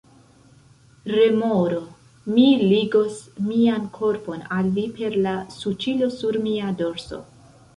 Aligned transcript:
Remoro: 1.15 1.81
"Mi 2.37 2.45
ligos 2.71 3.19
mian 3.51 3.85
korpon 3.99 4.49
al 4.57 4.73
vi 4.79 4.87
per 4.97 5.19
la 5.27 5.35
suĉilo 5.59 6.11
sur 6.19 6.41
mia 6.49 6.73
dorso!" 6.83 7.23